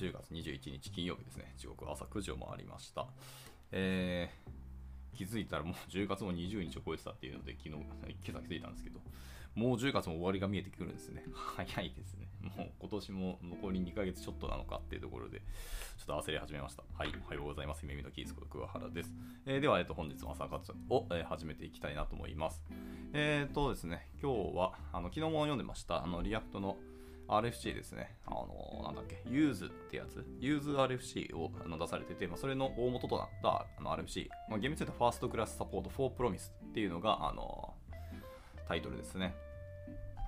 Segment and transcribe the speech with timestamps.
[0.00, 1.52] 10月21日金曜日ですね。
[1.58, 3.06] 時刻は朝9時を回りました。
[3.70, 7.84] えー、気づいたらもう10月も20日を超えてたっていうので、昨日、今
[8.32, 9.00] 朝気づいたんですけど、
[9.54, 11.24] もう10月も終わりが見えてくるんですね。
[11.34, 12.28] 早いですね。
[12.40, 15.40] もう今年も残り2ヶ月ちょっとなのかっていうところで、
[15.98, 16.82] ちょっと焦り始めました。
[16.96, 17.84] はい、おはようございます。
[17.84, 19.12] ゆめみのキースこと桑原です。
[19.44, 22.62] えーでは、えっと、本日も朝活を、えー始めていきたいなと思います。
[23.12, 26.78] えっ、とですね、今日は、あの昨日も読んでました、あの、 React の
[27.30, 28.16] RFC ですね。
[28.26, 37.74] あの、なんだっけ、 use ってやつ、 use RFC をあの出されてて、まあ、それの大元となったあの RFC、まあ、厳密に言うと first class support for promise っていうのが、あの、
[38.66, 39.34] タイトルですね。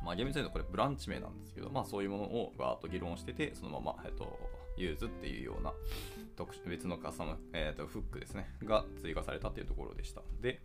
[0.04, 4.38] まあ、厳密に言うとこれブランチ名なんですけど、まあ、そういうものをガーッと議論してて、そのまま、えっと、
[4.76, 5.72] use っていうような
[6.36, 10.22] 特別のカスタム、えっとフックですね、が追加されたっていうところでした。
[10.40, 10.60] で、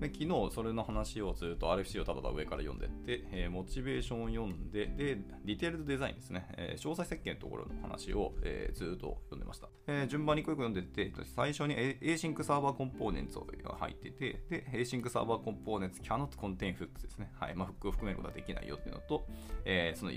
[0.00, 9.68] で昨日それの話をずっと RFC をただただ上から読んでって、えーモチベーションを読んで、で、detailed design ですね、えー詳細設計のところの話を、えーずっと読んでました。
[9.86, 17.32] えー順番に一個一個読んでって、最初に Async サーバーコンポーネンツが入ってて、で、Async server components cannot contain hooks ですね。
[17.38, 17.54] はい。
[17.54, 19.26] まあ、フックを含めることはできないよっていうのと、
[19.64, 20.12] えーその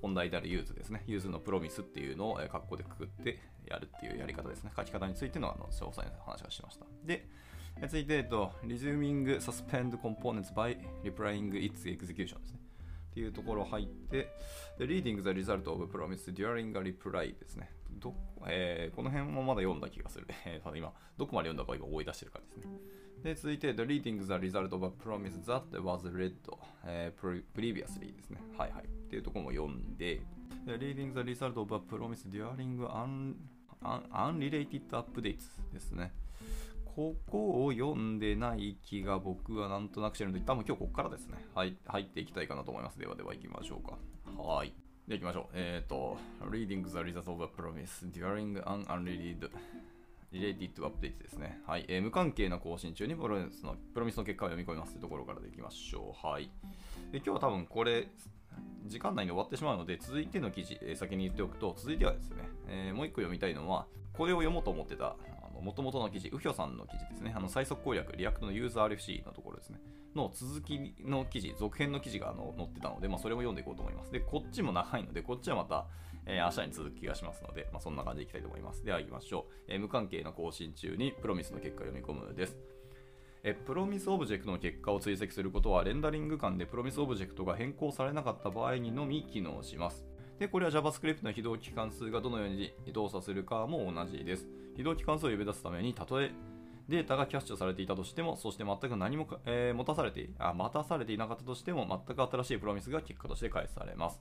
[0.00, 1.02] 本題である use ですね。
[1.06, 4.70] use のプロミスっていうのを、えー、括弧でくくってやるっていうやり方ですね。
[4.76, 6.86] 書き方についてのあの詳細な話をしました。
[7.04, 7.26] で、
[7.82, 12.60] 続いて、えっと、resuming suspend components by replaying its execution ですね。
[13.18, 14.28] っていうところ入って、
[14.78, 17.68] で reading the result of promise during a reply ですね。
[17.90, 18.14] ど
[18.46, 20.26] えーこの辺もまだ読んだ気がする。
[20.46, 22.78] えーただ今、どこまで読んだか今思い出してる感じですね。
[23.24, 26.32] で、続いて、the reading the result of a promise that was read、
[26.86, 28.40] えー Previously ですね。
[28.56, 28.84] はいはい。
[28.84, 30.22] っていうところも読んで、
[30.64, 33.34] で reading the result of a promise during an
[34.12, 36.12] unrelated updates ですね。
[36.98, 42.98] ここを読んでない気が僕はなんとなくしてるので、多分今日ここからですね、はい、入っていきたいかなと思います。
[42.98, 43.96] ではでは行きましょうか。
[44.36, 44.74] はい。
[45.06, 45.44] では行きましょう。
[45.54, 51.60] えっ、ー、と、Reading the result of a promise during an unrelated update ですね。
[51.68, 56.26] はい、えー無関係な更新中にプロミスのプロミスの結果を読み込みますというところからでいきましょう。
[56.26, 56.50] はい。
[57.12, 58.08] で今日は多分これ、
[58.86, 65.14] 時間内に終わってしまうので、続いての記事、えー先に言っておくと、続いてはですね、えーもう一個読みたいのは、これを読もうと思ってた、
[65.62, 69.80] もともとの記事、ウヒョさんの記事ですね、あの最速攻略、 React の use RFC のところですね、
[70.14, 74.12] の続きの記事、続編の記事があの載ってたので、まあ、それも読んでいこうと思います。
[74.12, 75.86] で、こっちも長いので、こっちはまた、
[76.26, 78.84] えー明日に続く気がしますので、まあ、そんな感じでいきたいと思います。
[78.84, 79.54] では行きましょう。
[79.68, 82.56] えー無関係な更新中にプロミスの結果を読み込むです。
[83.44, 90.04] えプロミスオブジェクトの結果を追跡することはレンダリング間でプロミスオブジェクトが変更されなかった場合にのみ機能します。
[90.38, 94.48] で、これは JavaScript の非同期関数がどのように動作するかも同じです。
[94.76, 96.30] 非同期関数を呼び出すために、たとえ
[96.88, 104.20] データがキャッシュされていたとしても、そして全く何も、えー持たされてあ、待たされていなかったとしても、全く新しいプロミスが結果として返されます。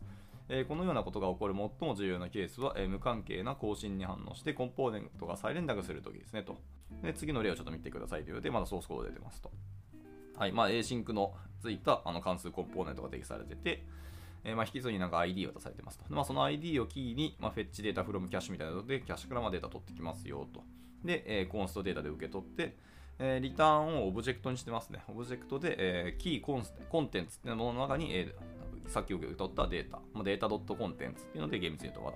[0.49, 6.57] えーこのようなことが起こる最も重要なケースは、えー無関係な更新に反応してコンポーネントが再連絡するときですねと。
[7.03, 9.51] で次の例をちょっと見てくださいというので、まだソースコード出てますと。
[10.35, 13.85] はい、まあ、async のついたあの関数コンポーネントが定義されてて、
[14.43, 16.05] えーまあ、引き継ぎになんか ID を出されてますと。
[16.09, 20.63] まあ、その ID をキーに、まあ、フェッチデータフロムキャッシュみたいなので、キャッシュからまデータ取ってきますよと。
[21.03, 22.75] で、えー const data で受け取って、
[23.19, 25.03] えーリターンをオブジェクトにしてますね。
[25.07, 28.57] オブジェクトで、えーキーコンスコンテンツっていうものの中に、えー
[28.89, 32.13] さっき受け取ったデータ、まあ、データドット contents っていうので厳密に言うと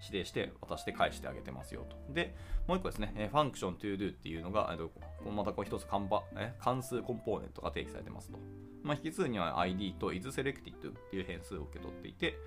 [0.00, 2.12] 指定して渡して返してあげてますよと。
[2.12, 2.34] で、
[2.66, 4.88] もう一個ですね、えファンクション to do っていうのが、えー
[5.32, 8.38] またこう一つ関え関数コンポーネントが定義されてますと。
[8.82, 12.38] まあ、引数には ID と isSelected っていう変数を受け取っていて、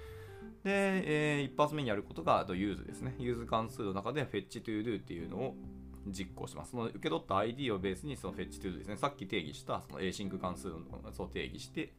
[0.63, 3.15] で、えー一発目にやることが use ですね。
[3.19, 5.55] use 関数の中で fetchTodo っていうのを
[6.07, 6.71] 実行します。
[6.71, 8.97] その受け取った ID をベースにその fetch to do ですね。
[8.97, 10.75] さっき定義したその async 関数の
[11.17, 11.93] を定義して、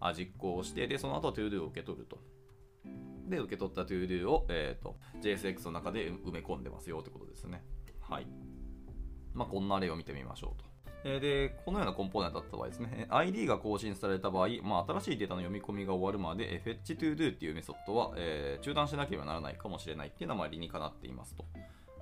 [0.00, 2.18] あ実行して、で、その後 to do を受け取ると。
[3.28, 7.62] で、受け取った to do を、えー、と JSX の中で埋め込んでますよってことですね。
[8.00, 8.26] はい。
[9.34, 10.68] まあ、こんな例を見てみましょうと。
[11.04, 21.44] で、このようなコンポーネントだった場合ですね、ID が更新された場合、まあ、新しいデータの読み込みが終わるまで、fetch-to-do っていうメソッドは、えー中断しなければならないかもしれないっていうのはまあ理にかなっていますと。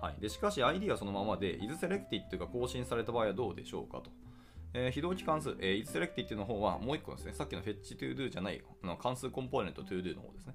[0.00, 4.10] はい、でしかし ID はそのままで、isSelected が更新された場合はどうでしょうかと。
[4.72, 10.54] えー非同期関数、えー、isSelected の方はもう一個ですね、さっきの fetch-to-do じゃないあの関数コンポーネント to-do の方ですね。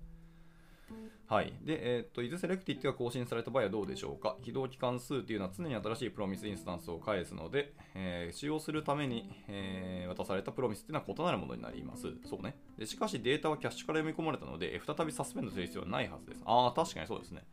[1.27, 1.53] はい。
[1.63, 4.35] で、えーっと、isSelected が更新された場合はどうでしょうか？
[4.41, 12.07] 非同期関数というのは常に新しいプロミスインスタンスを返すので、えー使用するために、えー渡されたプロミスというのは異なるものになります。
[12.29, 12.57] そうね。
[12.77, 16.41] でしかしデータはキャッシュから読み込まれたので、再びサスペンドする必要はないはずです。
[16.45, 17.43] ああ、確かにそうですね。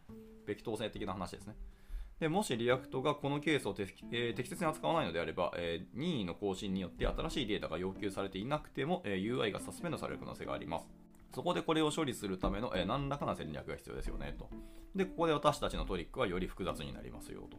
[0.44, 1.54] べき等性的な話ですね。
[2.18, 10.88] でもし React がこのケースを適,、えー適切に扱わないのであれば、えー任意の更新によって新しいデータが要求されていなくても、えー UI がサスペンドされる可能性があります。
[11.34, 14.48] そこでこれを処理するための、えー、何らかの戦略が必要ですよねと。
[14.94, 17.58] で、ここで私たちのトリックはより複雑になりますよと。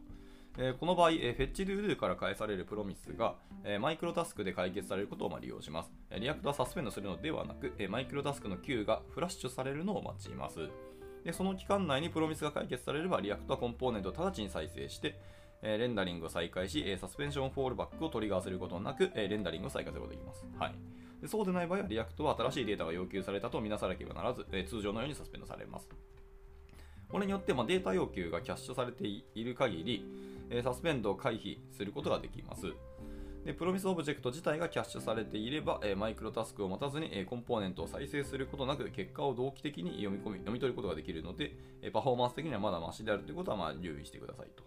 [0.58, 5.92] えー、この場合、えー、 fetchTodo から返されるプロミスが、えー、マイクロタスクで解決されることをま利用します。
[6.18, 10.68] React はサスペンドするのではなく、えマイクロタスクの Q がフラッシュされるのを待ちます。
[11.24, 15.20] でその期間内にプロミスが解決されれば、 React はコンポーネントを直ちに再生して、
[15.62, 20.44] えレンダリングを再開し、え suspense fallback をトリガーすることなく、えレンダリングを再開することができます。
[20.58, 25.88] はいでそうでない場合は、 React は新しいデータが要求されたとみなさなければならず、え通常のようにサスペンドされます。
[27.08, 30.04] これによって、まデータ要求がキャッシュされている限り、
[30.48, 32.72] えサスペンドを回避することができます。
[33.44, 44.62] でプロミスオブジェクト自体がキャッシュされていれば、えマイクロタスクを待たずに、えコンポーネントを再生することなく結果を同期的に読み込み読み取ることができるので、えパフォーマンス的にはまだマシであるということはまあ留意してくださいと。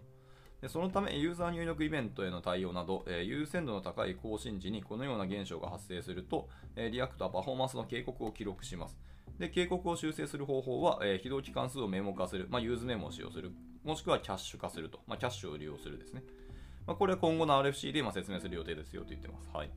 [0.64, 8.96] でそのため、ユーザー入力イベントへの対応など、えー、優先度の高い更新時にこのような現象が発生すると、えー、 React はパフォーマンスの警告を記録します。
[9.38, 13.52] で警告を修正する方法は、えー、非同期関数をメモ化する、まあ、 useMemo を使用する、
[13.84, 16.22] もしくはキャッシュ化すると、まあ、キャッシュを利用するですね。
[16.86, 19.46] まあ、これは今後の RFC で今説明する予定ですよと言ってます。
[19.52, 19.70] はい。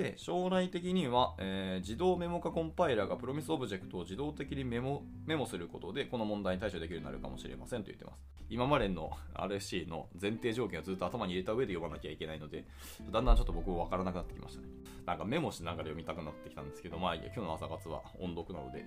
[0.00, 8.24] で、将来的には、えー、自動メモ化コンパイラーがプロミスオブジェクトを自動的にメモメモすることで、この問題に対処できるようになるかもしれませんと言ってます。
[8.48, 12.64] 今までの RFC の前提条件をずっと頭に入れた上で読まなきゃいけないので、
[13.10, 14.68] だんだんちょっと僕も分からなくなってきましたね。
[15.04, 18.86] なんかメモしながら読みたくなってきたんですけど、まあいや今日の朝活は音読なので、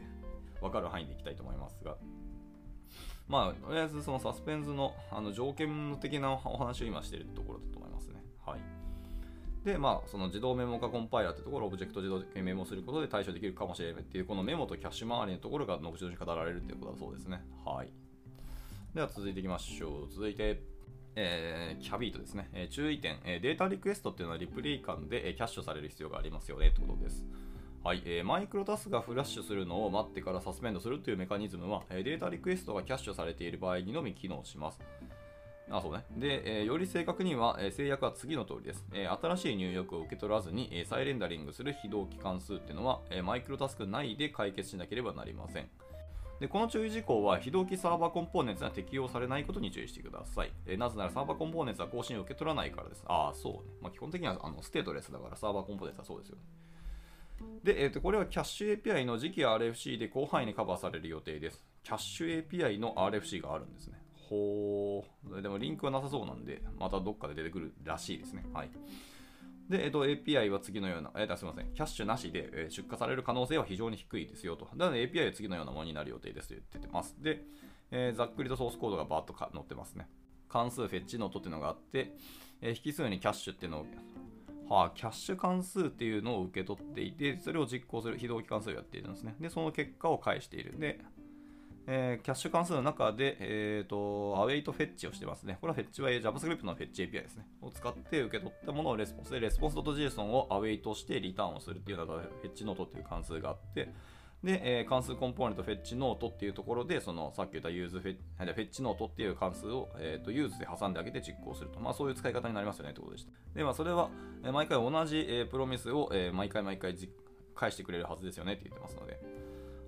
[0.61, 1.95] 分かる範囲でいきたいと思いますが、
[3.27, 8.23] まあ、とりあえずそのサスペンスのあの条件的なお話を今してるところだと思いますね。
[8.45, 8.59] はい。
[9.63, 17.41] で、まあ、その自動メモ化コンパイラーというところをオブジェクト自動的にメモすることで対処できるかもしれないっていう、このメモとキャッシュ周りのところが後々に語られるということだそうですね。
[17.65, 17.89] はい。
[18.93, 20.11] では続いていきましょう。
[20.11, 20.61] 続いて、
[21.15, 22.49] えー、キャビートですね。
[22.53, 27.25] えー、注意点、えー、データリクエストっていうのはリプレイ間で、えー、キャッシュされる必要がありますよねということです。
[27.83, 34.79] はい、えー、マイクロタスがフラッシュするのを待ってからサスペンドするというメカニズムは、えー、データリクエストがキャッシュされている場合にのみ機能します。
[35.69, 36.03] あ、そうね。
[36.17, 45.69] で、えー、より正確には、えー、制約は次の通りです、えー、新しい入力を受け取らずに、え、再レンダリングする非同期関数っていうのは、え、マイクロタスク内で解決しなければなりません。
[46.39, 50.51] でこの注意事項は非同期サーバーコンポーネンツが適用されないことに注意してください。
[50.65, 53.03] え、なぜならサーバーコンポーネンツは更新を受け取らないからです。
[53.07, 53.59] ああ、そうね。
[53.81, 56.41] まあ、基本的にはあのステートレスだからサーバーコンポーネンツはそうですよね。
[57.63, 61.63] で、えー、とこれはキャッシュ API の次期 RFC で広範囲にカバーされる予定です。
[61.81, 64.02] キャッシュ API の RFC があるんですね。
[64.33, 65.05] ほ
[65.37, 65.41] う。
[65.41, 68.43] でもリンクはなさそうなんで、またどっかで出てくるらしいですね。
[68.53, 68.69] はい。
[69.69, 74.67] で、えっと、API は次のような、えー、すみません、キャッシュなしで、え出荷される可能性は非常に低いですよと。
[74.75, 77.15] なので API は次のようなものになる予定ですと言ってます。
[77.21, 77.43] で、
[77.91, 80.09] えー、ざっくりとソースコードがバーッと載ってますね。
[80.49, 82.15] 関数 fetchNote っていうのがあって、
[82.61, 83.85] えー、引数にキャッシュっていうのを、
[84.67, 89.35] はあ、キャッシュ関数っていうのを受け取っていて、それを実行する非同期関数をやっているんですね。
[89.39, 90.77] で、その結果を返している。
[90.77, 90.99] で、
[91.85, 95.57] えー、キャッシュ関数の中で、えーと、 await fetch をしてますね。
[95.59, 97.45] これは fetch は JavaScript の fetch API ですね。
[97.61, 103.89] を使って受け取ったものをレスポンスで、レスポンス .json をアウェイトしてリターンをするっていうのが fetchNote っていう関数があって、
[104.43, 111.79] で、えー、関数コンポーネント fetchNote っていうところで、そのさっき言った use フェ fetchNote っていう関数を、えーと、 use で挟んであげて実行すると。
[111.79, 113.31] まあそういう使い方になりますよねってことでした。
[113.55, 114.09] で、まあそれは、
[114.43, 116.95] え、毎回同じ、えー、プロミスを、えー、毎回毎回
[117.55, 119.32] 返してくれるはずですよねって言ってますので。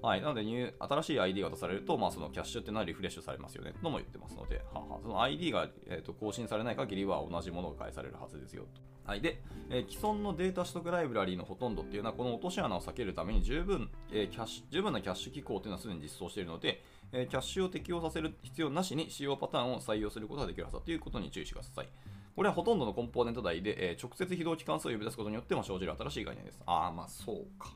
[0.06, 9.10] はい、なので new、新しい ID が出されると、まあ、そのキャッシュっていうのはリフレッシュされますよねとも言ってますので、ははその ID が、えーと、更新されない限りは同じものが返されるはずですよと。
[9.10, 21.88] はい、で、えー、既存のデータ取得ライブラリーのほとんどっていうのは、この落とし穴を避けるために十分,、えー、キャッシュ十分なキャッシュ機構っていうのはすでに実装しているので、えー、キャッシュを適用させる必要なしに使用パターンを採用することができるはずだということに注意してください。
[22.36, 26.60] これはほとんどのコンポーネント内で、え直接非同期関数を呼び出すことによっても生じる新しい概念です。
[26.66, 27.70] ああ、まあそうか。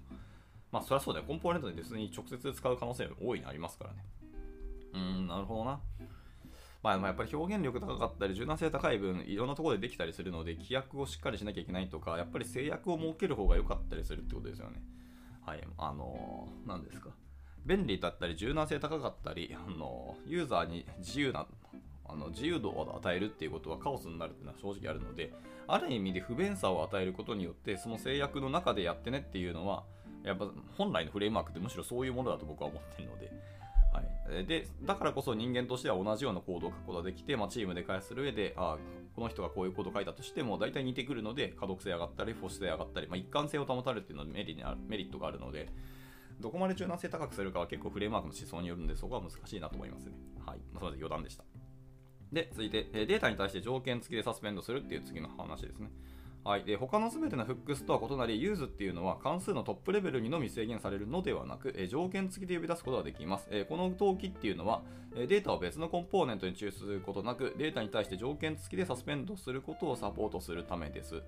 [0.71, 1.25] まあ、そりゃそうだよ。
[1.27, 4.05] コンポーネントで別に直接使う可能性大いにありますからね。
[4.93, 5.79] うーん、なるほどな。
[6.81, 14.81] まあ、やっぱり表現力高かったり、柔軟性高い分、いろんなところでできたりするので、規約をしっかりしなきゃいけないとか、やっぱり制約を設ける方が良かったりするってことですよね。
[15.45, 17.09] はい、あのー、何ですか。
[17.65, 21.47] 便利だったり、柔軟性高かったり、あのー、ユーザーに自由な、
[22.05, 25.33] あの自由度を与えるっていうことはカオスになるっていうのは正直あるので、
[25.67, 29.83] ある意味で不便さを与えることによって、その制約の中でやってねっていうのは、
[30.23, 30.47] やっぱ
[30.77, 33.31] 本来のフレームワークってむしろそういうものだと僕は思ってるので、
[33.93, 38.77] はい、でだからこそ人間としては同じようなコードを書くことができて、まあ、チームで返する上であ
[39.15, 44.57] この人がこういうコードを書いたとしても大体似てくるので可読性上がったり保守性上がったり、まあ、一貫性を保たれるっていうのはメリ
[44.87, 45.69] メリットがあるので
[46.39, 50.13] どこまで柔軟性高くするかは結構フレームワークの思想によるんでそこは難しいなと思いますね。
[50.45, 50.59] はい。
[50.73, 51.43] まあ、それで余談でした。
[52.31, 55.89] で、続いて、データに対して条件付きでサスペンドするっていう次の話ですね。
[56.43, 63.47] はい、で他の全ての hooks とは異なり、 use っていうのは関数のトップレベルにのみ制限されるのではなく、え条件付きで呼び出すことができます。
[63.51, 64.81] えこの動機っていうのは、
[65.15, 71.21] えデータを別のコンポーネントに抽出することなく、データに対して条件付きでサスペンドすることをサポートするためです。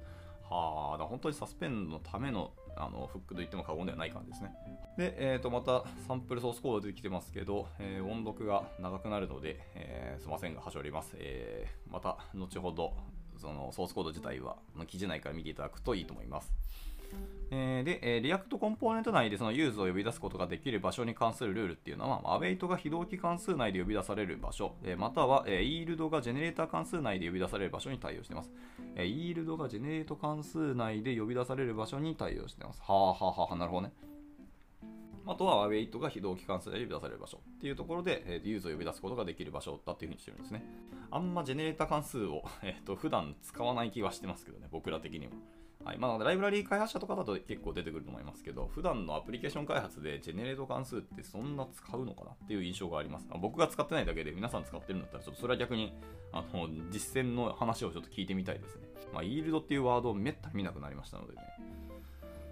[0.50, 4.54] はあ、本当にサスペンドのためのあのフックと言っても過言ではない感じですね。
[4.98, 11.16] で、えー、とまたサンプルソースコード出てきてますけど、えー、音読が長くなるので、えー、すいませんが、はしょります。
[11.18, 12.94] えー、また後ほど
[13.42, 14.58] そのソースコード自体は
[14.88, 16.54] 記事内から見ていただくといいと思います。
[17.50, 28.52] えー、で、えー、 React コンポーネント内でその use を呼び出すことができる場所に関するルールっていうのは、 await が非同期関数内で呼び出される場所、えー、または、えー、 yield がジェネレーター関数内で呼び出される場所に対応しています。
[28.96, 32.82] えー、 yield が generate 関数内で呼び出される場所に対応しています。
[32.82, 33.94] はあはあはあ、なるほどね。
[35.32, 40.64] あとは await が非同期関数で呼び出される場所っていうところで、えー、 use を呼び出すことができる場所だっていうふうにしてるんですね。
[41.10, 45.32] あんまジェネレータ関数を、えーと、普段使わない気はしてますけどね、僕ら的には。
[45.84, 53.28] はいまあ、ライブラリー開発者とかだと結構出てくると思いますけど、普段のアプリケーション開発で generate 関数ってそんな使うのかなっていう印象があります。
[53.30, 55.94] ま僕が使ってないだけで皆さん使ってるんだったら、ちょっとそれは逆に
[56.34, 58.84] あの実践の話をちょっと聞いてみたいですね。
[59.12, 61.42] まあ、 yield っていうワードをめったに見なくなりましたのでね。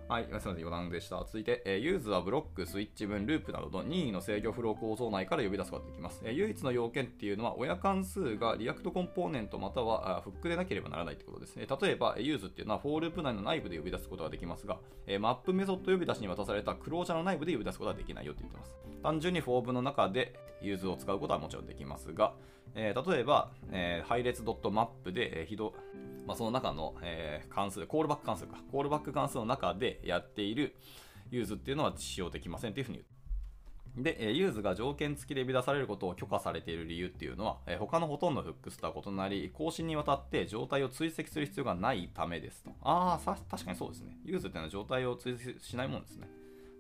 [0.10, 1.18] はい、すみません、余談でした。
[1.20, 6.24] 続いて、えー、 use はブロック、スイッチ分、ループなどの任意の制御フロー構造内から呼び出すことができます。
[6.26, 11.68] えー、唯一の要件っていうのは、親関数が React コンポーネントまたはフックでなければならないってことですね。
[11.80, 18.74] 例えば、 use っていうのは、 for ループ内の内部で呼び出すことができますが、えー、マップメソッド呼び出しに渡されたクロージャーの内部で呼び出すことはできないよって言ってます。
[19.04, 22.34] 単純に for 文の中で use を使うことはもちろんできますが、
[22.74, 25.74] えー、例えば、えー、配列 .map で、えー、非同
[26.30, 30.76] まあ、その中の、えー、関数、コールバック関数か、コールバック関数の中でやっている
[31.32, 33.04] use っていうのは使用できませんというふうに
[33.98, 34.04] 言う。
[34.04, 42.70] で、 use が条件付きで呼び出されることを許可されている理由っていうのは、他のほとんど Hooks とは異なり、更新にわたって状態を追跡する必要がないためですと。
[42.84, 44.20] ああ、確かにそうですね。
[44.24, 46.28] use っていうのは状態を追跡しないもんですね。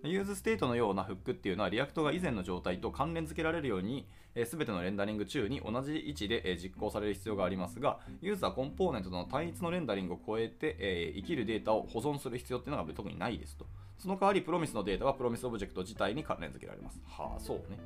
[0.03, 13.65] useState のようなフックっていうのは React が以前の状態と関連付けられるように、えー、全てのレンダリング中に同じ位置で、えー、実行される必要がありますが、 use はコンポーネントの単一のレンダリングを超えて、えー、生きるデータを保存する必要っていうのが特にないですと。
[13.97, 17.01] その代わり、プロミスのデータはプロミスオブジェクト自体に関連付けられます。
[17.05, 17.77] はあ、そうね。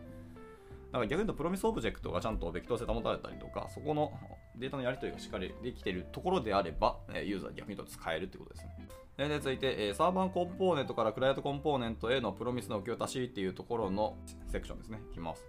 [0.93, 4.13] だから逆に言うと、プロミスオブジェクトがちゃんとべき等性保たれたりとか、そこの
[4.55, 8.65] データのやり取りがしっかりできているところであれば、use は逆に言うと使えるってことです
[9.17, 9.27] ね。
[9.27, 14.15] で続いて、サーバーコンポーネントからクライアントコンポーネントへのプロミスの受け渡しっていうところの
[14.51, 15.01] セクションですね。
[15.11, 15.43] いきます。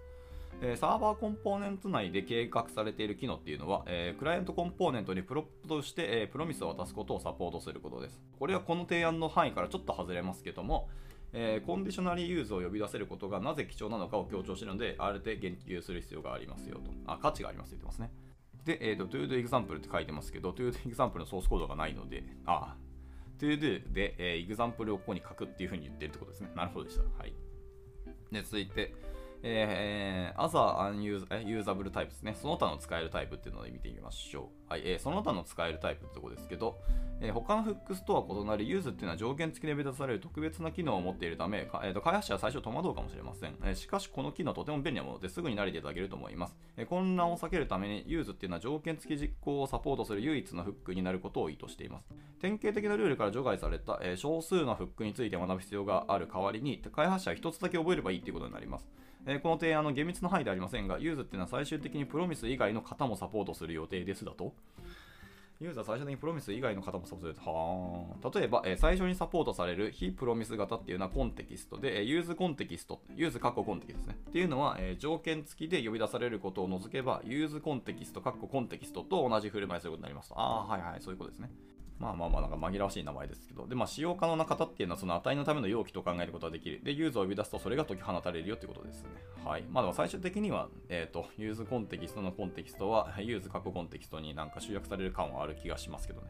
[0.77, 3.85] サーバーコンポーネント内で計画されている機能っていうのは、
[4.17, 8.19] クライアントコンポーネントに prop として、プロミスを渡すことをサポートすることです。
[8.39, 10.89] これはこの提案の範囲からちょっと外れますけども、
[11.37, 16.91] えー、 conditionally use を呼び出せることがなぜ貴重なのかを強調しているので、あれで言及する必要がありますよと。
[17.05, 18.09] あ、価値がありますと言ってますね。
[18.63, 22.77] で、えーと、to do example って書いてますけど、to do example のソースコードがないので、あ、
[23.37, 26.51] to do で、えー、example をここに書くっていうふうに言ってるってことですね。
[26.55, 27.03] なるほどでした。
[27.03, 27.33] はい。
[28.31, 28.95] で、続いて、
[29.47, 32.35] えー、other usable type ですね。
[32.35, 34.71] その他の使えるタイプっていうので見てみましょう。
[34.71, 36.79] はい、えー、その他の使えるタイプってとこですけど、
[37.21, 43.55] えー、他の Hooks とは異なり、 use っていうのは条件付きで呼び出される特別な機能を持っているため、えーと、開発者は最初戸惑うかもしれません。
[43.63, 46.57] え、しかし、この機能はとても便利なものですぐに慣れていただけると思います。
[46.75, 52.07] え、混乱を避けるために、 use っていうのは条件付き実行をサポートする唯一のフックになることを意図しています。
[52.41, 58.89] 典型的なルールから除外された、え、少数のフックについて学ぶ必要がある代わりに、開発者は一つだけ覚えればいいということになります。
[59.27, 64.53] えこの提案の厳密な範囲ではありませんが、 use っていうのは最終的にプロミス以外の型もサポートする予定ですだと。
[65.61, 67.51] use は最初にプロミス以外の型もサポートする。
[67.51, 74.17] は例えば、え最初にサポートされる非プロミス型っていうのはコンテキストで、え use コンテキスト、 use カッココンテキストですね。
[74.29, 80.33] っていうのは、え条件付きで呼び出されることを除けば、 useContext、カッココンテキストと同じ振る舞いすることになります。
[80.35, 81.49] ああ、はいはい、そういうことですね。
[81.99, 86.81] まあまあまあ、なんか紛らわしい名前ですけど、で、まあ、使用可能な型っていうのは、その値のための容器と考えることができる。
[86.83, 89.09] で、 use を呼び出すと、それが解き放たれるよってことですね。
[89.45, 89.63] はい。
[89.69, 96.27] まあ、でも最終的には、えっ、ー、と、 useContext のコンテキストは、 use カッココンテキストになんか集約される感はある気がしますけどね。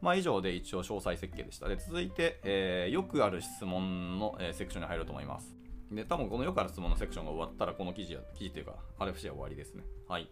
[0.00, 1.68] まあ、以上で一応詳細設計でした。
[1.68, 5.56] で、続いて、えー、よくある質問の、えー、セクションに入ろうと思います。
[5.90, 9.84] で、多分このよくある質問のセクションが終わったら、この記事は、記事というか、RFC は終わりですね。
[10.08, 10.28] はい。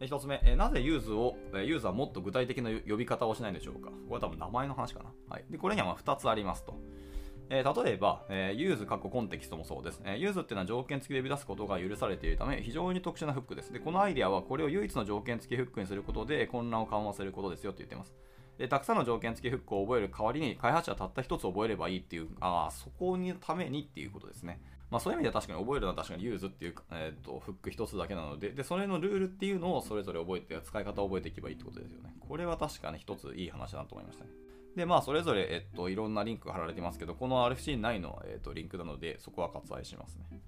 [0.00, 3.90] 1つ目、えなぜ use を、 use はもっと具体的な呼び方をしないんでしょうか？
[3.90, 5.10] これは多分名前の話かな。
[5.30, 6.78] はい、でこれにはま2つありますと。
[7.48, 10.16] えー、例えば、えー、 use 括弧コンテキストもそうです、えー。
[10.16, 13.72] use っていうのは条件付きで呼び出すことが許されているため、非常に特殊なフックです。
[13.72, 18.14] で、このアイデアはこれを唯一の条件付きフックにすることで混乱を緩和することですよって言ってます。
[18.58, 24.60] で、たくさんの条件付きフックを覚える代わりに、開発者はたった一つ覚えればいいっていう、ああ、そこにためにっていうことですね。
[24.90, 32.14] まあ、そういう意味では確かに覚えるのは確かに use っていう、えーと、フック一つだけなのでで、それのルールっていうのをそれぞれ覚えて、使い方を覚えていけばいいってことですよね。
[32.20, 34.30] これは確かに一ついい話だなと思いましたね。
[34.76, 40.40] で、まあ、それぞれ、えっと、いろんなリンクが貼られてますけど、この RFC 内の、えっと、リンクなので、そこは割愛しますね。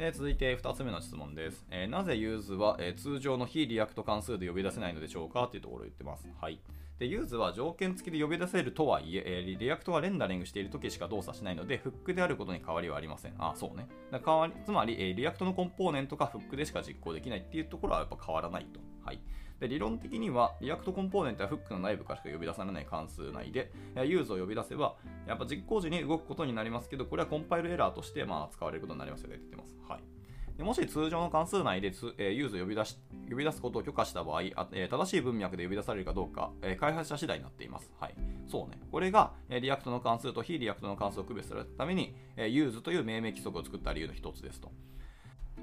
[0.00, 1.66] え続いて2つ目の質問です。
[1.70, 5.48] えー、なぜ use は、え、通常の非 React 関数で呼び出せないのでしょうか？
[5.48, 6.28] というところを言ってます。
[6.40, 6.60] はい。
[6.98, 13.34] で、 use は条件付きで呼び出せるとはいえ、 React がレンダリングしている時しか動作しないので、フックであることに変わりはありません。
[13.38, 13.88] あ、そうね。
[14.10, 18.80] だ代わりつまり、 React のコンポーネントかフックでしか実行できないっていうところはやっぱ変わらないと。
[19.04, 19.20] はい。
[19.60, 23.72] で理論的には、 React コンポーネントやフックの内部からしか呼び出されない関数内で、
[24.04, 29.90] use を呼び出せば、やっぱ実行時に動くことになりますけど、これはコンパイルエラーとしてまあ使われることになりますよねって言ってます。
[29.90, 30.17] はい。
[30.58, 31.88] もし通常の関数内で、
[32.18, 32.98] えー、 use を呼び出し
[33.30, 37.92] 呼び出すことを許可した場合、あえー、正しい文脈で呼び出されるかどうか、えー、開発者次第になっています。
[38.00, 38.14] はい。
[38.46, 38.80] そうね。
[38.90, 44.72] これが、え、 React の関数と非 React の関数を区別するために、え、 use という命名規則を作った理由の一つですと。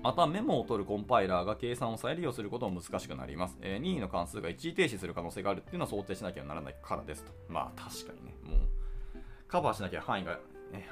[0.03, 3.57] またメモを取るコンパイラーが計算を再利用することも難しくなります。
[3.61, 7.31] えー、任意の関数が一時停止する可能性があるっていうのは想定しなきゃならないからですと。
[7.49, 8.59] まあ確かにね、もう
[9.47, 10.39] カバーしなきゃ範囲が、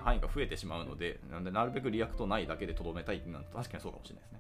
[0.04, 4.40] 範囲が増えてしまうので、なのでなるべく React 内だけでとどめたいっていうのは確かにそうかもしれないですね。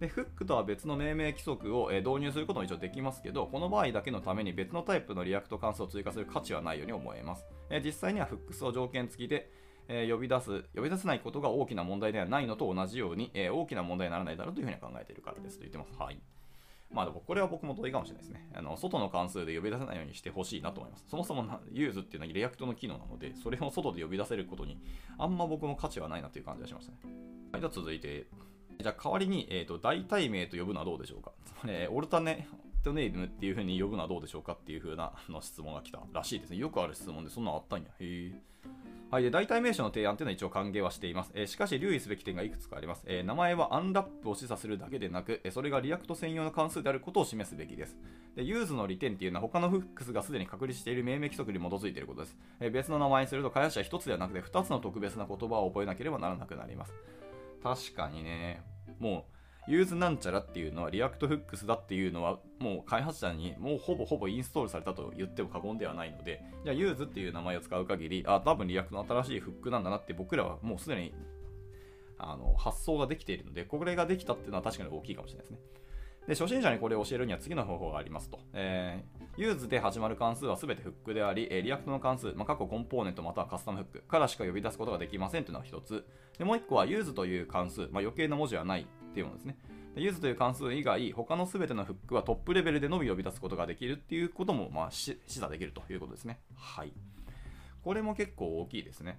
[0.00, 7.44] で、フックとは別の命名規則を、え導入することも一応できますけど、この場合だけのために別のタイプの React 関数を追加する価値はないように思えます。
[7.68, 9.50] え実際には Hooks を条件付きで、
[9.88, 15.92] え呼び出す、呼び出せないことが大きな問題ではないのと同じように、え大きな問題にならないだろうというふうに考えているからですと言ってます。
[15.98, 16.18] はい。
[16.92, 18.48] まあでもこれは僕も同意かもしれないですね。
[18.54, 21.06] あの外の関数で呼び出せないようにしてほしいなと思います。
[21.08, 24.78] そもそも use っていうのは React の機能なので、それを外で呼び出せることに
[25.18, 26.98] あんま僕も価値はないなという感じがしましたね。
[27.52, 28.26] はい、では続いて、
[28.80, 36.56] じゃあ代わりに、えーと、代替名と呼ぶのはどうでしょうかつまり、 alternate name っていう風に呼ぶのはどうでしょうかっていう風なの質問が来たらしいですね。
[36.56, 37.86] よくある質問でそんなのあったんや。
[37.86, 38.49] へえ
[39.10, 41.32] はい、で代替名詞の提案というのは一応歓迎はしています。
[41.34, 47.96] えー、しかし留意すべき点がいくつかあります、えー、名前はアンラップを示唆するだけでなく、それが React 専用の関数であることを示すべきです。
[48.36, 52.36] で use の利点っていうのは他の Hooks がすでに確立している命名規則に基づいていることです。
[52.60, 56.92] え別の名前にすると開発者は1つではなくて2つの特別な言葉を覚えなければならなくなります。
[57.64, 58.62] 確かにね、
[59.00, 59.39] もう
[59.70, 71.14] use なんちゃらっていうのは React Hooks だっていうのはもう開発者にもうほぼほぼインストールされたと言っても過言ではないので、じゃあ use っていう名前を使う限り、あ、多分 React の新しいフックなんだなって僕らはもうすでに
[72.18, 75.58] あの発想ができているので、これができたっていうのは確かに大きいかもしれないですね。
[76.26, 78.38] で初心者にこれを教えるには次の方法がありますと。
[78.52, 86.04] えー、 use で始まる関数は全てフックであり、え React の関数、まあ、括弧コンポーネントまたはカスタムフックからしか呼び出すことができませんというのが一つ。
[86.38, 89.56] でもう一個は use という関数、まあ、余計な文字はないっていうものですね。
[89.96, 96.38] use という関数以外、他の全てのフックはトップレベルでのみ呼び出すことができるっていうことも、まあ、示唆できるということですね。
[96.54, 96.92] はい。
[97.82, 99.18] これも結構大きいですね。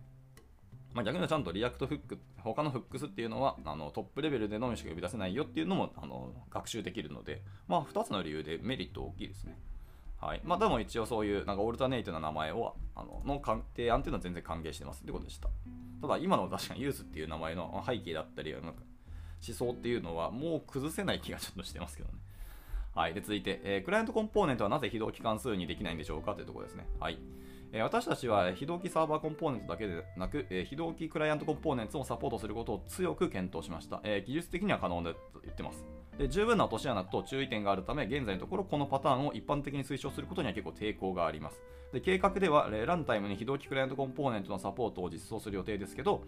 [0.94, 9.58] まあ、逆にちゃんと React フック、他の Hooks っていうのはあのトップレベルでのみしか呼び出せないよっていうのもあの学習できるので、まあ、2つの理由でメリット大きいですね。
[10.20, 13.42] はいまあ、でも一応そういうなんか alternate な名前をあのの
[13.76, 15.50] 提案っていうのは全然歓迎してますってことでした。
[16.02, 18.74] ただ今の確かに use っていう名前の背景だったり、なんか
[19.48, 22.16] 思想っていうのはもう崩せない気がちょっとしてますけどね。
[22.94, 23.14] はい。
[23.14, 26.88] で、続いて、えー、クライアントコンポーネントはなぜ非同期関数にできないんでしょうかというところですね。
[27.00, 27.18] はい。
[27.74, 34.02] え、私たちは非同期サーバーコンポーネントだけでなく、え、非同期クライアントコンポーネントをサポートすることを強く検討しました。
[34.04, 35.86] え技術的には可能だと言ってます。
[36.18, 41.62] で十分な落とし穴と注意点があるため、現在のところこのパターンを一般的に推奨することには結構抵抗があります。
[41.94, 46.24] で計画では、ランタイムに非同期クライアントコンポーネントのサポートを実装する予定ですけど、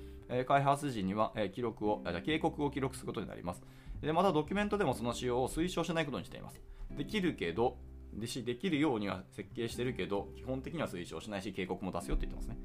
[0.47, 3.63] 開発時には、記録を警告を記録することになります。
[4.01, 6.62] でまたドキュメントでもその使用を推奨しないことにしています。
[6.91, 7.77] できるけど、
[8.19, 12.58] でしできるようには設計してるけど、基本的には推奨しないし、警告も出すよって言ってますね。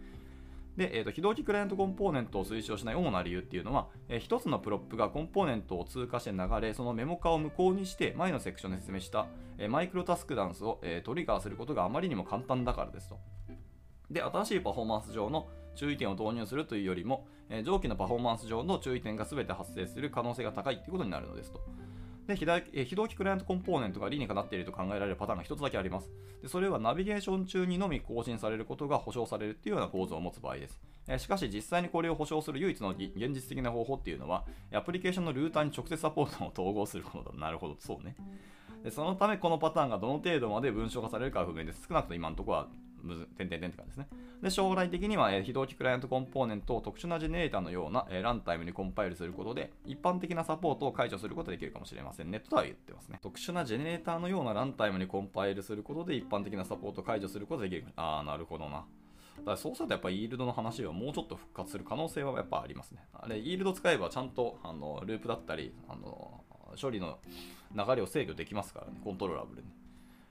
[0.78, 9.26] で、えーと、非同期クライアントコンポーネントを推奨しない主な理由っていうのは、えー、1つのプロップがコンポーネントを通過して流れ、そのメモ化を無効にして、前のセクションで説明した、
[9.58, 13.18] えー、マイクロタスクダンスを、えー、トリガーすることがあまりにも簡単だからですと。
[14.08, 21.60] で、新しいパフォーマンス上の注意点を導入するというよりも、えー、上記のパフォーマンス上の注意点が全て発生する可能性が高いということになるのですと。
[22.28, 26.10] で非同期クライアントコンポーネントが理にかなっていると考えられるパターンが1つだけあります
[26.42, 26.48] で。
[26.48, 30.78] それはナビゲーション中にのみ更新されることが保証されるというような構造を持つ場合です。
[31.16, 37.38] しかし実際にこれを保証する唯一の現実的な方法っていうのは、アプリケーションのルーターに直接サポートを統合することだ。
[37.38, 38.14] なるほど、そうね。
[38.82, 41.86] でそのためこのパターンがどの程度まで文章化されるかは不明です。
[41.88, 42.68] 少なくとも今のところは
[43.02, 44.08] むず、点々点って感じですね。
[44.42, 52.40] で、将来的には、えー、非同期クライアントコンポーネントを特殊なジェネレーターのような、えー、ランタイムにコンパイルすることで、一般的なサポートを解除することができるかもしれませんね。
[52.40, 53.18] とは言ってますね。
[53.22, 57.86] 特殊なジェネレーターのようなランタイムにコンパイルすることで、一般的なサポートを解除することができる。
[57.96, 58.84] ああ、なるほどな。
[59.38, 63.04] だからそうするとやっぱイールドの話はもうちょっと復活する可能性はやっぱありますね。
[63.14, 66.44] あれ、イールド使えばちゃんとあのループだったり、あの
[66.80, 67.18] 処理の
[67.74, 69.68] 流れを制御できますからね、コントローラブルに。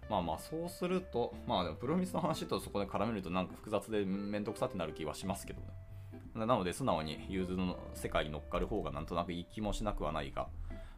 [0.10, 5.68] まあまあそうすると、まあでもプロミスの話とそこで絡めるとなんか複雑で面倒くさってなる気はしますけどね。
[6.36, 10.48] なので素直に融通の世界に乗っかる方がなんとなくいい気もしなくはないが、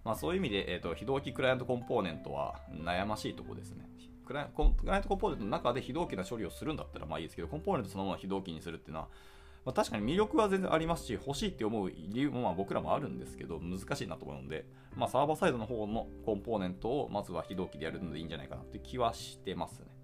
[0.04, 3.86] まあそういう意味で、えーと、非同期クライアントコンポーネントは悩ましいとこですね。
[4.26, 9.08] クライアントコンポーネントの中で非同期な処理をするんだったらまあいいですけど、コンポーネントそのまま非同期にするっていうのは、
[9.66, 19.99] まあ、確かに魅力は全然ありますし、欲しいって思う理由もまあ僕らもあるんですけど、難しいなと思うので、まあ、サーバーサイドの方のコンポーネントをまずは非同期でやるのでいいんじゃないかなって気はしてますね。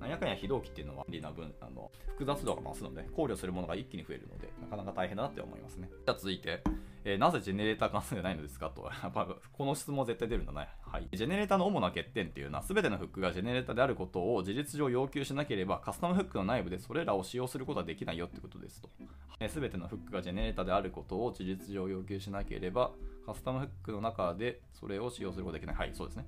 [0.00, 5.88] なんやかんや非同期っていうのは便利な分あの複雑度が増すので考慮するものが一気に増えるのでなかなか大変だなって思いますね。
[5.90, 6.62] じゃあ続いて、
[7.04, 10.68] えー、なぜジェネレーター関数じゃないのですかと、 やっぱこの質問絶対出るんだね。
[10.82, 11.08] はい。
[11.12, 18.90] ジェネレーターの主な欠点っていうのは、すべてのフックがジェネレーターであることを事実上要求しなければ、カスタムフックの内部でそれらを使用することはできないよってことですと。
[19.48, 22.92] す、べ、てのフックがジェネレーターであることを事実上要求しなければ、
[23.24, 25.76] カスタムフックの中でそれを使用することができない。
[25.76, 26.26] はい、そうですね。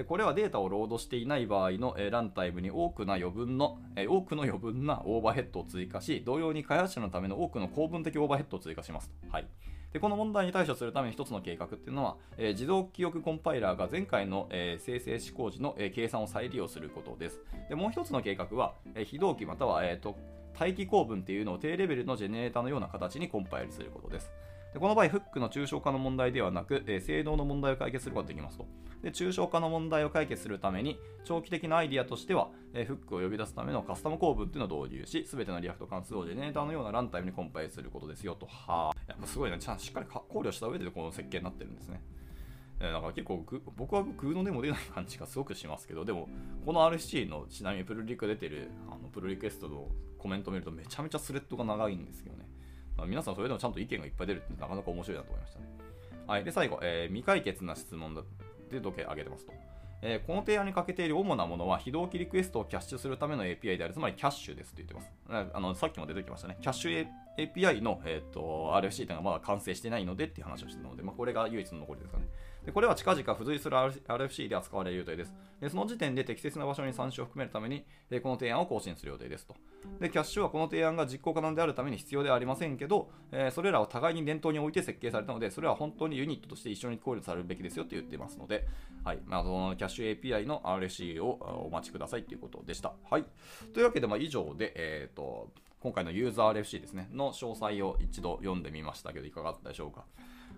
[0.00, 9.12] でこれはデータをロードしていない場合の、えー、ランタイムに多くな余分の、えー、多くの余分なオーバーヘッドを追加し、同様に開発者のための多くの構文的オーバーヘッドを追加します。
[9.28, 9.46] はい。
[9.92, 17.38] でこの問題に対処するために一つの計画っていうのは、えー、自動記憶コンパイラーが前回の、えー、生成試行時の、えー、計算を再利用することです。
[17.68, 20.16] でもう一つの計画は、え非同期または、えーと、
[20.58, 24.32] 待機構文っていうのを低レベルのジェネレーターのような形にコンパイルすることです。
[24.72, 28.66] でこの場合、フックの抽象化の問題ではなく、えー、性能の問題を解決することができますと。
[29.02, 38.46] で抽象化の問題を解決するために、長期的なアイディアとしては、えー、フックを呼び出すためのカスタム構文っていうのを導入し、すべての React 関数をジェネレーターのようなランタイムにコンパイルすることですよと。
[38.46, 39.58] はあ、やっぱすごいね。
[39.58, 42.00] ちゃんとしっかり考慮した上でこの設計になってるんですね。
[42.78, 43.44] えー、なんか結構
[43.76, 46.28] 僕は空のでも出ない感じがすごくしますけど、でも、
[46.64, 52.49] この RC のちなみにプルリク出てるあのプルリクエストのコメントを見るとめちゃめちゃスレッドが長いんですよね。
[52.96, 55.66] ま、皆さんそれでもちゃんと意見がいっぱい出るってなかなか面白いなと思いましたね。
[56.26, 56.44] はい。
[56.44, 58.14] で、最後、えー、未解決な質問
[58.70, 59.52] で時計上げてますと。
[60.02, 65.12] えー、この提案に欠けている主なものは非同期リクエストをキャッシュするための API である、つまりキャッシュですと言ってます。
[65.52, 66.56] あのさっきも出てきましたね。
[66.60, 72.24] キャッシュ API の、えーと、RFC というのがまだ完成してないのでっていう話をしてたので、まあ、これが唯一の残りですかね。
[72.64, 75.34] でこれは近々付随する RFC で扱われる予定です。
[75.60, 79.54] でその時点で適切な場所に参照を含めるために、えこの提案を更新する予定ですと。
[80.00, 88.66] で、キャッシュはこの提案が実行可能であるために必要ではありませんけど、え、それらを互いに念頭に置いて設計されたので、それは本当にユニットとして一緒に考慮されるべきですよと言っていますので、
[89.04, 89.18] はい。
[89.26, 92.94] まあ、そのキャッシュ API の RFC をお待ちくださいということでした。
[93.10, 93.24] はい。
[93.74, 100.04] というわけで、ま、以上で、えっ、ー、と、今回のユーザー RFC ですね、の詳細を一度読んでみましたけど、いかがだったでしょうか。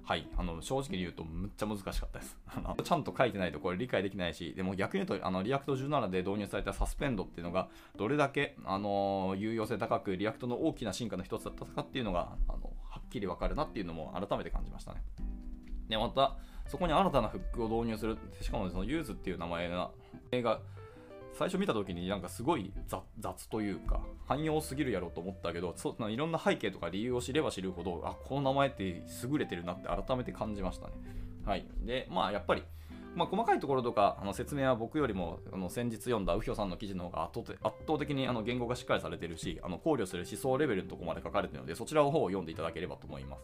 [0.04, 2.36] はい、あの正直に言うとむっちゃ難しかったです。
[2.84, 15.02] ちゃんと書いてないとこれ理解できないし、でも逆に言うと、あの React 17で導入された suspend っていうのが、どれだけ、あの有用性高く、 React の大きな進化の一つだったかっていうのが、あのはっきりわかるなっていうのも改めて感じましたね。
[15.88, 16.36] で、また、
[16.66, 19.92] そこに新たなフックを導入する、しかもその use っていう名前が、
[21.34, 22.72] 最初見た時になんかすごい
[23.18, 30.92] 雑というか汎用すぎるやろと思ったけどそいろんな背景とか理由を知れば知るほどあこの名前って優れてるなって改めて感じましたね
[31.44, 32.62] はいでまあやっぱり
[33.14, 37.42] まあ、細かいところとかあの説明は僕よりもあの先日読んだ右表さんの記事の方が圧
[37.86, 43.42] 倒的にあの言語がしっかりされてるしあの考慮する思想レベルのところまで書かれてるのでそちらの方を読んでいただければと思います。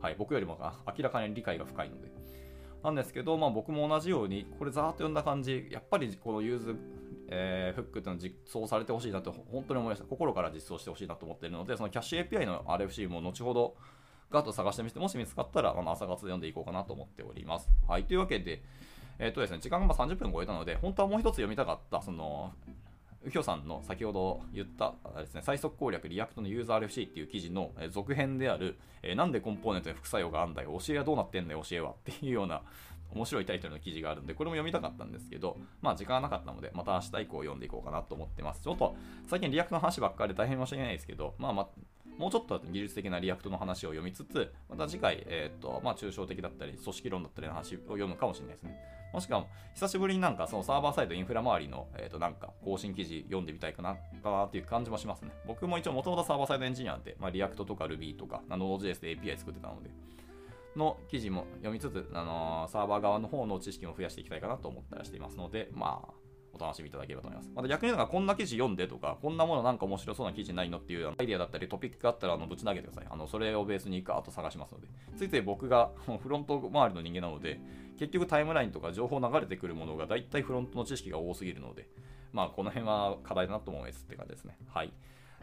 [0.00, 2.12] はい、僕よりも明らかに理解が深いので。
[2.82, 6.76] なんですけど、まあ、僕も同じようにこれざーっと読んだ感じやっぱりこのユーズ
[7.28, 10.04] えー、フックっていうのを実装されてほしいなと本当に思いました。
[10.04, 13.76] 心から実装してほしいなと思っているので、そのキャッシュ API の RFC も後ほど
[14.30, 17.68] ガッと探してみて、もし見つかったら、あの朝活で読んでいこうかなと思っております。
[17.88, 18.62] はい、というわけで、
[19.18, 22.52] えっ、ー、とですね、時間が30分超えたので、本当はもう一つ読みたかった、その、
[23.24, 32.60] 右京さんの先ほど言ったですね、最速攻略リアクトのユーザー RFC っていう記事の続編である、えー、なんでコンポーネントに副作用があんだよ、教えはどうなってんだよ、教えはっていうような
[33.14, 38.62] 面白いタイトルの記事があるんで、これも読みたかったんですけど、まあ時間がなかったので、また明日以降読んでいこうかなと思ってます。
[38.62, 38.96] ちょっと
[39.26, 41.68] 最近 React の話ばっかりで大変申し訳ないですけど、まあま、
[42.18, 48.78] もうちょっと技術的な React の話を読みつつ、また次回、えっ、ー、と、まあ、抽象的だったり、組織論だったりの話を読むかもしれないですね。
[49.12, 55.30] もしくは、久しぶりになんかそのサーバーサイドインフラ周りの、えっ、ー、と、なんか更新記事読んでみたいかな、かなっていう感じもしますね。
[55.46, 59.90] 僕も一応もともとサーバーサイドエンジニアで、まあ、 React とか Ruby とか、Node.js で API 作ってたので、
[60.76, 66.14] の記事も読みつつ、あのー、サーバー側の方の知識も増やしていきたいかなと思ったりしていますので、まあ、
[66.54, 67.50] お楽しみいただければと思います。
[67.54, 73.06] また逆に言うのが、こんな記事読んでとか、こんなものなんか面白そうな記事ないのっていうアイデアだったりトピックがあったらあのぶち投げてください。
[73.10, 74.88] あのそれをベースにガーッと探しますので。
[75.16, 75.90] ついつい僕が
[76.22, 77.60] フロント周りの人間なので、
[77.98, 81.88] 結局タイムラインとか情報流れてくるものが大体フロントの知識が多すぎるので、
[82.32, 84.56] まあこの辺は課題だなと思いますって感じですね。
[84.68, 84.92] はい。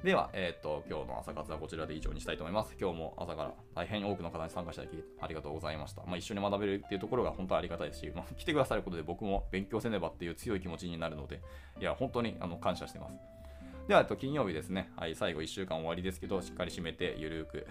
[0.04, 2.76] では、えっ、と、今日の朝活はこちらで以上にしたいと思います。
[2.80, 6.02] 今日も朝から大変多くの方に参加していただきありがとうございました。
[6.08, 11.40] まあ、一緒に学べるっていうところが本当にありがたいですし、まあ、来てくださることで僕も勉強せねばっていう強い気持ちになるので、
[11.80, 13.14] いや、本当にあの感謝してます。
[13.88, 14.90] では、えっと、金曜日ですね。
[14.96, 17.68] はい、最後1週間終わりですけど、しっかり締めて、ゆるく、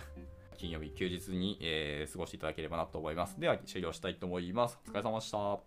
[0.56, 3.40] 金曜日、休日に、えー過ごしていただければなと思います。
[3.40, 4.78] では、終了したいと思います。
[4.86, 5.58] お疲れ様でした。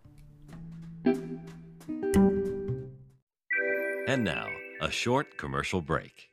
[4.06, 4.48] And now,
[4.82, 6.33] a short commercial break.